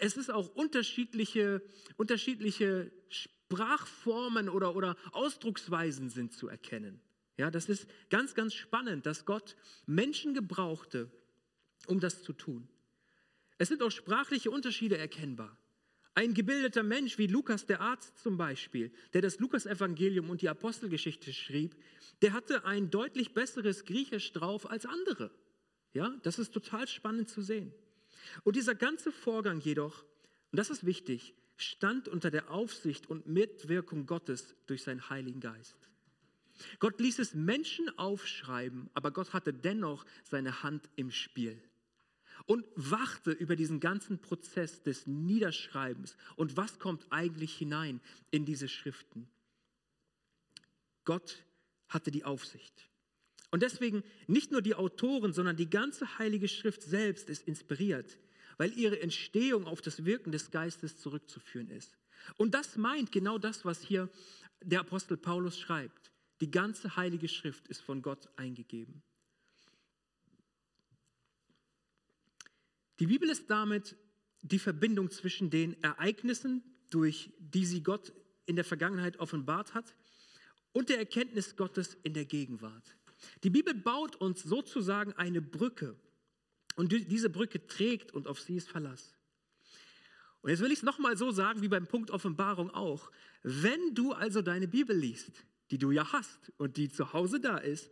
[0.00, 1.62] Es ist auch unterschiedliche,
[1.96, 7.00] unterschiedliche Sprachformen oder, oder Ausdrucksweisen sind zu erkennen.
[7.36, 11.10] Ja, das ist ganz, ganz spannend, dass Gott Menschen gebrauchte,
[11.86, 12.68] um das zu tun.
[13.58, 15.56] Es sind auch sprachliche Unterschiede erkennbar.
[16.14, 21.32] Ein gebildeter Mensch wie Lukas der Arzt zum Beispiel, der das Lukasevangelium und die Apostelgeschichte
[21.34, 21.76] schrieb,
[22.22, 25.30] der hatte ein deutlich besseres Griechisch drauf als andere.
[25.92, 27.72] Ja, das ist total spannend zu sehen.
[28.44, 30.04] Und dieser ganze Vorgang jedoch,
[30.52, 35.76] und das ist wichtig, stand unter der Aufsicht und Mitwirkung Gottes durch seinen Heiligen Geist.
[36.78, 41.60] Gott ließ es Menschen aufschreiben, aber Gott hatte dennoch seine Hand im Spiel
[42.46, 48.68] und wachte über diesen ganzen Prozess des Niederschreibens und was kommt eigentlich hinein in diese
[48.68, 49.28] Schriften.
[51.04, 51.44] Gott
[51.88, 52.88] hatte die Aufsicht.
[53.50, 58.18] Und deswegen nicht nur die Autoren, sondern die ganze Heilige Schrift selbst ist inspiriert,
[58.58, 61.96] weil ihre Entstehung auf das Wirken des Geistes zurückzuführen ist.
[62.36, 64.08] Und das meint genau das, was hier
[64.62, 66.12] der Apostel Paulus schreibt.
[66.40, 69.02] Die ganze Heilige Schrift ist von Gott eingegeben.
[72.98, 73.96] Die Bibel ist damit
[74.42, 78.12] die Verbindung zwischen den Ereignissen, durch die sie Gott
[78.46, 79.94] in der Vergangenheit offenbart hat,
[80.72, 82.96] und der Erkenntnis Gottes in der Gegenwart.
[83.42, 85.96] Die Bibel baut uns sozusagen eine Brücke
[86.76, 89.14] und diese Brücke trägt und auf sie ist Verlass.
[90.42, 93.10] Und jetzt will ich es nochmal so sagen wie beim Punkt Offenbarung auch.
[93.42, 97.58] Wenn du also deine Bibel liest, die du ja hast und die zu Hause da
[97.58, 97.90] ist,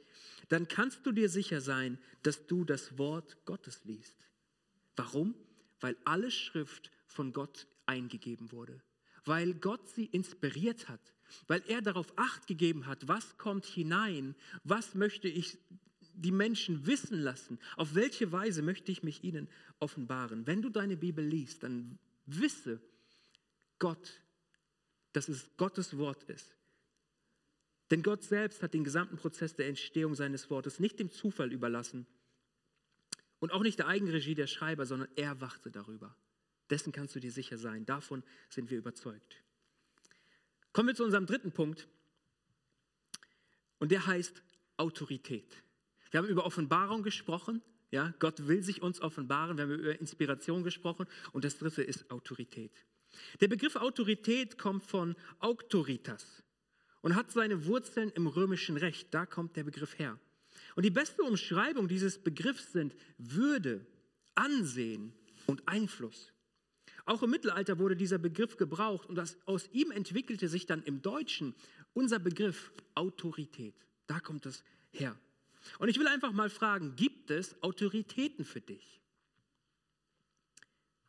[0.49, 4.29] dann kannst du dir sicher sein, dass du das Wort Gottes liest.
[4.97, 5.35] Warum?
[5.81, 8.81] Weil alle Schrift von Gott eingegeben wurde.
[9.25, 11.15] Weil Gott sie inspiriert hat
[11.47, 15.59] weil er darauf acht gegeben hat, was kommt hinein, was möchte ich
[16.01, 19.49] die Menschen wissen lassen, auf welche Weise möchte ich mich ihnen
[19.81, 20.47] offenbaren.
[20.47, 22.81] Wenn du deine Bibel liest, dann wisse
[23.79, 24.21] Gott,
[25.13, 26.57] dass es Gottes Wort ist.
[27.91, 32.07] Denn Gott selbst hat den gesamten Prozess der Entstehung seines Wortes nicht dem Zufall überlassen
[33.41, 36.17] und auch nicht der Eigenregie der Schreiber, sondern er wachte darüber.
[36.71, 37.85] Dessen kannst du dir sicher sein.
[37.85, 39.43] Davon sind wir überzeugt.
[40.73, 41.87] Kommen wir zu unserem dritten Punkt.
[43.79, 44.43] Und der heißt
[44.79, 45.63] Autorität.
[46.11, 47.61] Wir haben über Offenbarung gesprochen.
[47.91, 49.59] Ja, Gott will sich uns offenbaren.
[49.59, 51.07] Wir haben über Inspiration gesprochen.
[51.33, 52.73] Und das dritte ist Autorität.
[53.41, 56.43] Der Begriff Autorität kommt von Autoritas
[57.05, 59.09] und hat seine Wurzeln im römischen Recht.
[59.13, 60.19] Da kommt der Begriff her.
[60.75, 63.85] Und die beste Umschreibung dieses Begriffs sind Würde,
[64.35, 65.13] Ansehen
[65.47, 66.33] und Einfluss.
[67.05, 71.03] Auch im Mittelalter wurde dieser Begriff gebraucht und das, aus ihm entwickelte sich dann im
[71.03, 71.55] Deutschen
[71.93, 73.75] unser Begriff Autorität.
[74.07, 75.15] Da kommt es her.
[75.79, 79.03] Und ich will einfach mal fragen, gibt es Autoritäten für dich?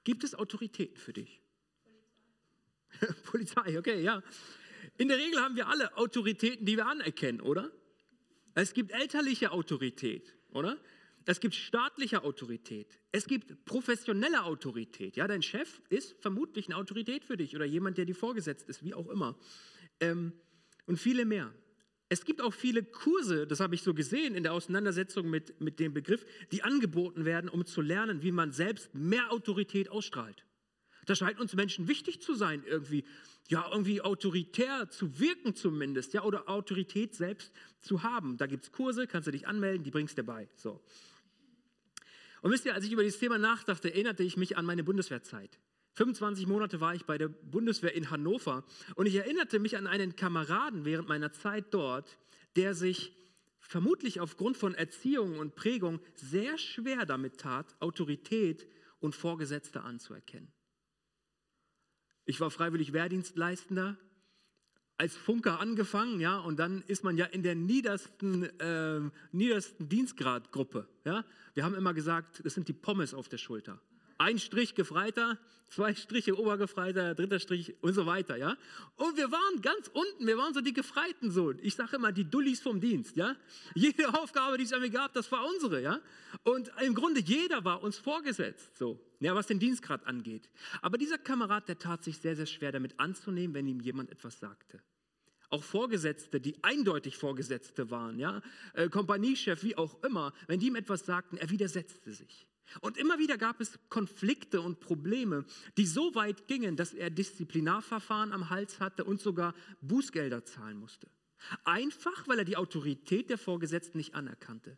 [0.03, 1.39] Gibt es Autoritäten für dich?
[3.23, 4.21] Polizei, Polizei okay, ja.
[4.97, 7.71] In der Regel haben wir alle Autoritäten, die wir anerkennen, oder?
[8.53, 10.77] Es gibt elterliche Autorität, oder?
[11.25, 12.99] Es gibt staatliche Autorität.
[13.11, 15.17] Es gibt professionelle Autorität.
[15.17, 18.83] Ja, dein Chef ist vermutlich eine Autorität für dich oder jemand, der dir vorgesetzt ist,
[18.83, 19.37] wie auch immer.
[19.99, 20.33] Ähm,
[20.85, 21.53] und viele mehr.
[22.07, 25.79] Es gibt auch viele Kurse, das habe ich so gesehen in der Auseinandersetzung mit, mit
[25.79, 30.45] dem Begriff, die angeboten werden, um zu lernen, wie man selbst mehr Autorität ausstrahlt.
[31.05, 33.05] Das scheint uns Menschen wichtig zu sein, irgendwie,
[33.47, 38.37] ja, irgendwie autoritär zu wirken zumindest, ja, oder Autorität selbst zu haben.
[38.37, 40.47] Da gibt es Kurse, kannst du dich anmelden, die bringst du bei.
[40.55, 40.81] So.
[42.41, 45.59] Und wisst ihr, als ich über dieses Thema nachdachte, erinnerte ich mich an meine Bundeswehrzeit.
[45.95, 48.65] 25 Monate war ich bei der Bundeswehr in Hannover
[48.95, 52.17] und ich erinnerte mich an einen Kameraden während meiner Zeit dort,
[52.55, 53.15] der sich
[53.59, 58.67] vermutlich aufgrund von Erziehung und Prägung sehr schwer damit tat, Autorität
[58.99, 60.51] und Vorgesetzte anzuerkennen.
[62.25, 63.97] Ich war freiwillig Wehrdienstleistender,
[64.97, 70.87] als Funker angefangen, ja, und dann ist man ja in der niedersten, äh, niedersten Dienstgradgruppe.
[71.03, 71.25] Ja.
[71.53, 73.79] Wir haben immer gesagt, das sind die Pommes auf der Schulter.
[74.17, 75.37] Ein Strich Gefreiter,
[75.69, 78.55] zwei Striche Obergefreiter, dritter Strich und so weiter, ja.
[78.95, 81.51] Und wir waren ganz unten, wir waren so die Gefreiten so.
[81.61, 83.35] Ich sage immer, die Dullis vom Dienst, ja.
[83.73, 85.99] Jede Aufgabe, die es mir gab, das war unsere, ja.
[86.43, 88.99] Und im Grunde jeder war uns vorgesetzt, so.
[89.19, 90.49] Ja, was den Dienstgrad angeht.
[90.81, 94.39] Aber dieser Kamerad, der tat sich sehr, sehr schwer damit anzunehmen, wenn ihm jemand etwas
[94.39, 94.81] sagte.
[95.49, 98.41] Auch Vorgesetzte, die eindeutig Vorgesetzte waren, ja,
[98.73, 102.47] äh, Kompaniechef, wie auch immer, wenn die ihm etwas sagten, er widersetzte sich.
[102.81, 105.45] Und immer wieder gab es Konflikte und Probleme,
[105.77, 111.07] die so weit gingen, dass er Disziplinarverfahren am Hals hatte und sogar Bußgelder zahlen musste.
[111.63, 114.77] Einfach, weil er die Autorität der Vorgesetzten nicht anerkannte.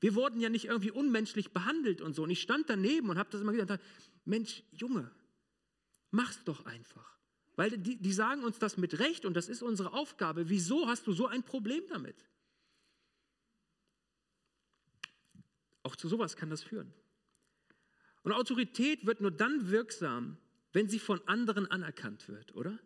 [0.00, 2.22] Wir wurden ja nicht irgendwie unmenschlich behandelt und so.
[2.22, 3.84] Und ich stand daneben und habe das immer gesagt,
[4.24, 5.10] Mensch, Junge,
[6.10, 7.18] mach's doch einfach.
[7.56, 10.48] Weil die, die sagen uns das mit Recht und das ist unsere Aufgabe.
[10.48, 12.16] Wieso hast du so ein Problem damit?
[15.82, 16.92] Auch zu sowas kann das führen.
[18.28, 20.36] Und Autorität wird nur dann wirksam,
[20.74, 22.78] wenn sie von anderen anerkannt wird, oder?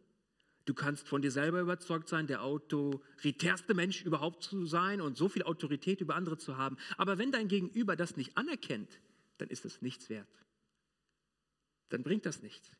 [0.67, 5.29] Du kannst von dir selber überzeugt sein, der autoritärste Mensch überhaupt zu sein und so
[5.29, 6.77] viel Autorität über andere zu haben.
[6.97, 9.01] Aber wenn dein Gegenüber das nicht anerkennt,
[9.39, 10.29] dann ist es nichts wert.
[11.89, 12.77] Dann bringt das nichts.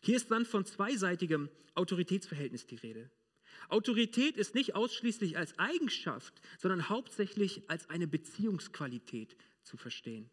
[0.00, 3.10] Hier ist dann von zweiseitigem Autoritätsverhältnis die Rede.
[3.68, 10.30] Autorität ist nicht ausschließlich als Eigenschaft, sondern hauptsächlich als eine Beziehungsqualität zu verstehen.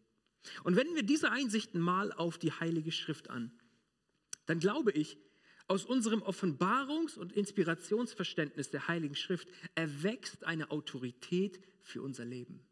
[0.64, 3.52] Und wenden wir diese Einsichten mal auf die Heilige Schrift an,
[4.46, 5.18] dann glaube ich,
[5.66, 12.66] aus unserem Offenbarungs- und Inspirationsverständnis der Heiligen Schrift erwächst eine Autorität für unser Leben.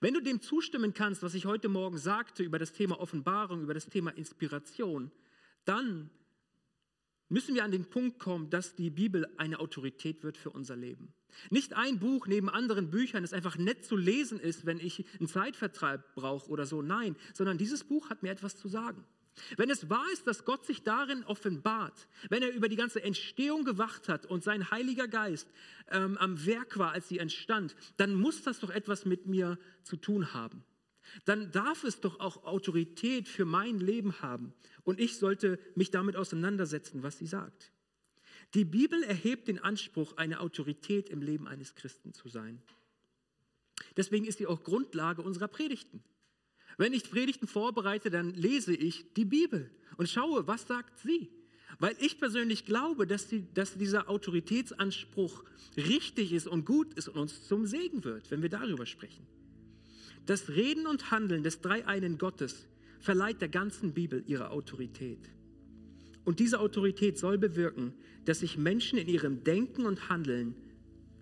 [0.00, 3.74] Wenn du dem zustimmen kannst, was ich heute Morgen sagte über das Thema Offenbarung, über
[3.74, 5.10] das Thema Inspiration,
[5.64, 6.10] dann
[7.28, 11.12] müssen wir an den Punkt kommen, dass die Bibel eine Autorität wird für unser Leben.
[11.50, 15.28] Nicht ein Buch neben anderen Büchern, das einfach nett zu lesen ist, wenn ich einen
[15.28, 16.82] Zeitvertreib brauche oder so.
[16.82, 19.04] Nein, sondern dieses Buch hat mir etwas zu sagen.
[19.56, 23.64] Wenn es wahr ist, dass Gott sich darin offenbart, wenn er über die ganze Entstehung
[23.64, 25.48] gewacht hat und sein Heiliger Geist
[25.90, 29.96] ähm, am Werk war, als sie entstand, dann muss das doch etwas mit mir zu
[29.96, 30.64] tun haben.
[31.24, 34.52] Dann darf es doch auch Autorität für mein Leben haben
[34.84, 37.72] und ich sollte mich damit auseinandersetzen, was sie sagt.
[38.54, 42.62] Die Bibel erhebt den Anspruch, eine Autorität im Leben eines Christen zu sein.
[43.96, 46.02] Deswegen ist sie auch Grundlage unserer Predigten.
[46.78, 51.28] Wenn ich Predigten vorbereite, dann lese ich die Bibel und schaue, was sagt sie.
[51.78, 55.44] Weil ich persönlich glaube, dass, die, dass dieser Autoritätsanspruch
[55.76, 59.26] richtig ist und gut ist und uns zum Segen wird, wenn wir darüber sprechen.
[60.24, 62.66] Das Reden und Handeln des dreieinen Gottes
[63.00, 65.30] verleiht der ganzen Bibel ihre Autorität.
[66.28, 67.94] Und diese Autorität soll bewirken,
[68.26, 70.54] dass sich Menschen in ihrem Denken und Handeln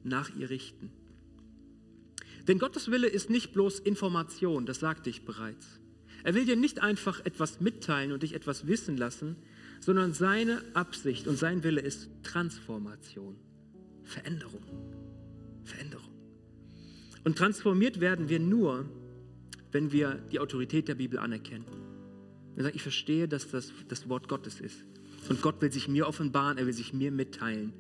[0.03, 0.91] nach ihr richten.
[2.49, 5.79] Denn Gottes Wille ist nicht bloß Information, das sagte ich bereits.
[6.25, 9.37] Er will dir nicht einfach etwas mitteilen und dich etwas wissen lassen,
[9.79, 13.37] sondern seine Absicht und sein Wille ist Transformation,
[14.03, 14.65] Veränderung.
[15.63, 16.11] Veränderung.
[17.23, 18.91] Und transformiert werden wir nur,
[19.71, 21.67] wenn wir die Autorität der Bibel anerkennen.
[22.57, 24.85] Wir sagen, ich verstehe, dass das das Wort Gottes ist.
[25.29, 27.73] Und Gott will sich mir offenbaren, er will sich mir mitteilen.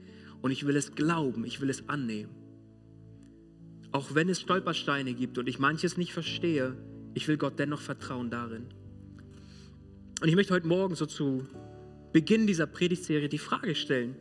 [0.42, 2.34] Und ich will es glauben, ich will es annehmen.
[3.92, 6.76] Auch wenn es Stolpersteine gibt und ich manches nicht verstehe,
[7.14, 8.66] ich will Gott dennoch vertrauen darin.
[10.20, 11.46] Und ich möchte heute Morgen so zu
[12.12, 14.16] Beginn dieser Predigtserie die Frage stellen,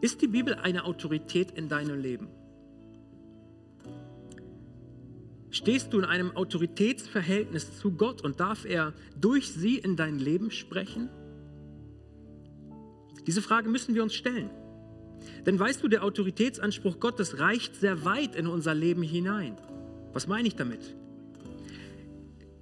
[0.00, 2.28] ist die Bibel eine Autorität in deinem Leben?
[5.50, 10.50] Stehst du in einem Autoritätsverhältnis zu Gott und darf er durch sie in dein Leben
[10.50, 11.10] sprechen?
[13.26, 14.50] Diese Frage müssen wir uns stellen.
[15.46, 19.56] Denn weißt du, der Autoritätsanspruch Gottes reicht sehr weit in unser Leben hinein.
[20.12, 20.96] Was meine ich damit?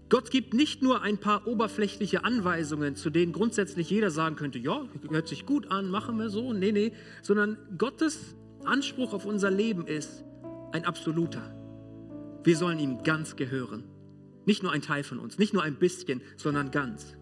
[0.08, 4.84] Gott gibt nicht nur ein paar oberflächliche Anweisungen, zu denen grundsätzlich jeder sagen könnte, ja,
[5.08, 6.92] hört sich gut an, machen wir so, nee, nee,
[7.22, 10.24] sondern Gottes Anspruch auf unser Leben ist
[10.72, 11.54] ein absoluter.
[12.42, 13.84] Wir sollen ihm ganz gehören.
[14.46, 17.16] Nicht nur ein Teil von uns, nicht nur ein bisschen, sondern ganz.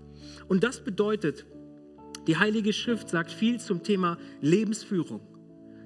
[0.47, 1.45] Und das bedeutet,
[2.29, 5.23] die Heilige Schrift sagt viel zum Thema Lebensführung,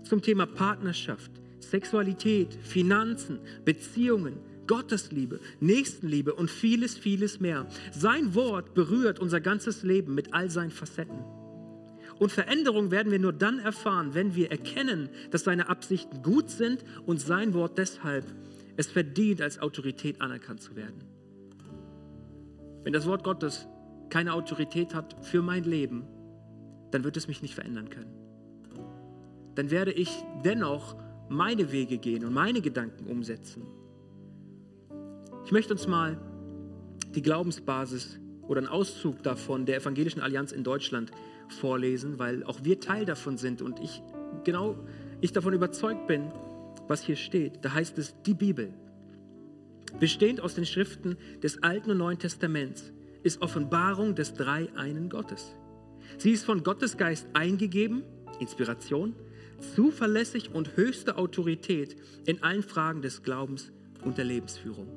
[0.02, 7.68] zum Thema Partnerschaft, Sexualität, Finanzen, Beziehungen, Gottesliebe, Nächstenliebe und vieles, vieles mehr.
[7.92, 11.24] Sein Wort berührt unser ganzes Leben mit all seinen Facetten.
[12.18, 16.84] Und Veränderung werden wir nur dann erfahren, wenn wir erkennen, dass seine Absichten gut sind
[17.06, 18.24] und sein Wort deshalb
[18.76, 21.04] es verdient, als Autorität anerkannt zu werden.
[22.82, 23.68] Wenn das Wort Gottes
[24.10, 26.04] keine Autorität hat für mein Leben,
[26.92, 28.12] dann wird es mich nicht verändern können.
[29.54, 30.10] Dann werde ich
[30.44, 30.96] dennoch
[31.28, 33.62] meine Wege gehen und meine Gedanken umsetzen.
[35.44, 36.18] Ich möchte uns mal
[37.14, 41.10] die Glaubensbasis oder einen Auszug davon der Evangelischen Allianz in Deutschland
[41.48, 44.02] vorlesen, weil auch wir Teil davon sind und ich
[44.44, 44.76] genau
[45.20, 46.32] ich davon überzeugt bin,
[46.88, 47.64] was hier steht.
[47.64, 48.72] Da heißt es, die Bibel,
[50.00, 55.54] bestehend aus den Schriften des Alten und Neuen Testaments, ist Offenbarung des Dreieinen Gottes.
[56.18, 58.02] Sie ist von Gottes Geist eingegeben,
[58.40, 59.14] Inspiration,
[59.74, 63.72] zuverlässig und höchste Autorität in allen Fragen des Glaubens
[64.04, 64.88] und der Lebensführung.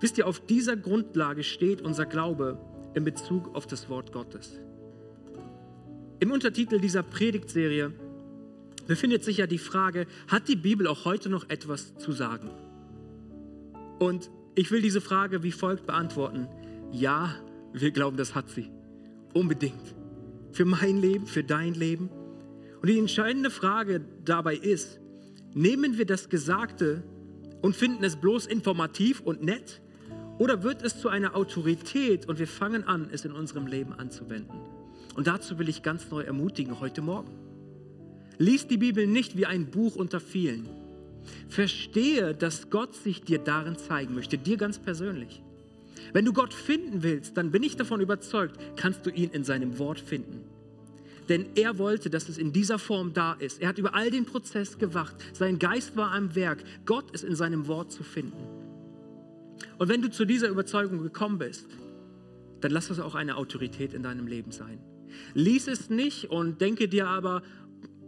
[0.00, 2.58] Wisst ihr, auf dieser Grundlage steht unser Glaube
[2.94, 4.58] in Bezug auf das Wort Gottes.
[6.20, 7.92] Im Untertitel dieser Predigtserie
[8.86, 12.50] befindet sich ja die Frage, hat die Bibel auch heute noch etwas zu sagen?
[13.98, 16.48] Und ich will diese Frage wie folgt beantworten.
[16.92, 17.34] Ja,
[17.72, 18.70] wir glauben, das hat sie.
[19.32, 19.94] Unbedingt.
[20.52, 22.08] Für mein Leben, für dein Leben.
[22.80, 25.00] Und die entscheidende Frage dabei ist,
[25.54, 27.02] nehmen wir das Gesagte
[27.62, 29.80] und finden es bloß informativ und nett?
[30.38, 34.58] Oder wird es zu einer Autorität und wir fangen an, es in unserem Leben anzuwenden?
[35.14, 37.30] Und dazu will ich ganz neu ermutigen heute Morgen.
[38.38, 40.66] Lies die Bibel nicht wie ein Buch unter vielen.
[41.48, 45.42] Verstehe, dass Gott sich dir darin zeigen möchte, dir ganz persönlich.
[46.12, 49.78] Wenn du Gott finden willst, dann bin ich davon überzeugt, kannst du ihn in seinem
[49.78, 50.44] Wort finden.
[51.28, 53.62] Denn er wollte, dass es in dieser Form da ist.
[53.62, 55.14] Er hat über all den Prozess gewacht.
[55.32, 56.64] Sein Geist war am Werk.
[56.86, 58.44] Gott ist in seinem Wort zu finden.
[59.78, 61.66] Und wenn du zu dieser Überzeugung gekommen bist,
[62.60, 64.80] dann lass das auch eine Autorität in deinem Leben sein.
[65.34, 67.42] Lies es nicht und denke dir aber,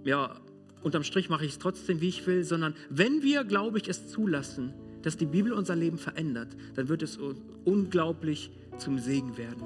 [0.05, 0.41] ja,
[0.83, 4.09] unterm Strich mache ich es trotzdem, wie ich will, sondern wenn wir, glaube ich, es
[4.09, 7.19] zulassen, dass die Bibel unser Leben verändert, dann wird es
[7.65, 9.63] unglaublich zum Segen werden.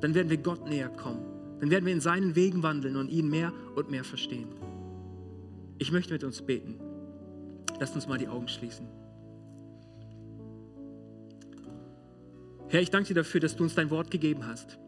[0.00, 1.22] Dann werden wir Gott näher kommen.
[1.60, 4.48] Dann werden wir in seinen Wegen wandeln und ihn mehr und mehr verstehen.
[5.78, 6.76] Ich möchte mit uns beten.
[7.78, 8.86] Lasst uns mal die Augen schließen.
[12.68, 14.78] Herr, ich danke dir dafür, dass du uns dein Wort gegeben hast.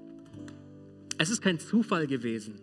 [1.19, 2.55] Es ist kein Zufall gewesen,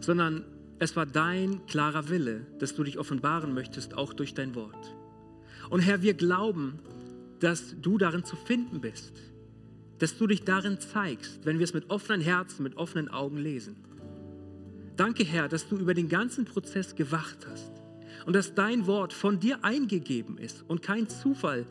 [0.00, 0.44] sondern
[0.78, 4.94] es war dein klarer Wille, dass du dich offenbaren möchtest, auch durch dein Wort.
[5.70, 6.78] Und Herr, wir glauben,
[7.40, 9.12] dass du darin zu finden bist,
[9.98, 13.76] dass du dich darin zeigst, wenn wir es mit offenen Herzen, mit offenen Augen lesen.
[14.96, 17.72] Danke, Herr, dass du über den ganzen Prozess gewacht hast
[18.26, 21.66] und dass dein Wort von dir eingegeben ist und kein Zufall,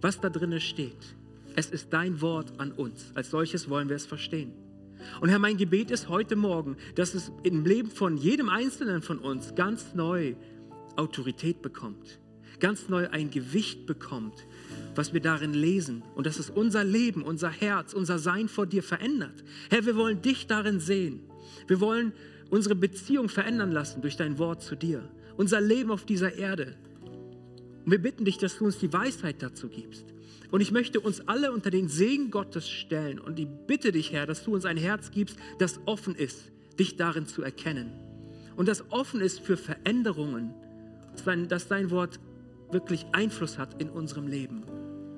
[0.00, 1.16] was da drin steht.
[1.56, 3.10] Es ist dein Wort an uns.
[3.14, 4.52] Als solches wollen wir es verstehen.
[5.20, 9.18] Und Herr, mein Gebet ist heute Morgen, dass es im Leben von jedem Einzelnen von
[9.18, 10.34] uns ganz neu
[10.96, 12.20] Autorität bekommt,
[12.60, 14.46] ganz neu ein Gewicht bekommt,
[14.94, 18.82] was wir darin lesen und dass es unser Leben, unser Herz, unser Sein vor dir
[18.82, 19.44] verändert.
[19.70, 21.20] Herr, wir wollen dich darin sehen.
[21.66, 22.12] Wir wollen
[22.50, 26.76] unsere Beziehung verändern lassen durch dein Wort zu dir, unser Leben auf dieser Erde.
[27.84, 30.04] Und wir bitten dich, dass du uns die Weisheit dazu gibst.
[30.50, 33.20] Und ich möchte uns alle unter den Segen Gottes stellen.
[33.20, 36.96] Und ich bitte dich, Herr, dass du uns ein Herz gibst, das offen ist, dich
[36.96, 37.92] darin zu erkennen.
[38.56, 40.52] Und das offen ist für Veränderungen,
[41.48, 42.18] dass dein Wort
[42.72, 44.62] wirklich Einfluss hat in unserem Leben.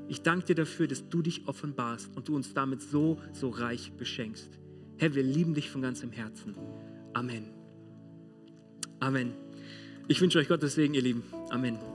[0.09, 3.93] Ich danke dir dafür, dass du dich offenbarst und du uns damit so, so reich
[3.93, 4.59] beschenkst.
[4.99, 6.55] Herr, wir lieben dich von ganzem Herzen.
[7.15, 7.49] Amen.
[9.01, 9.33] Amen.
[10.09, 11.23] Ich wünsche euch Gottes Segen, ihr Lieben.
[11.51, 11.92] Amen.